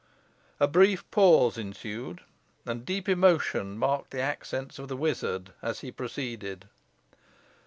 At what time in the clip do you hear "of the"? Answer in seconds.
4.79-4.97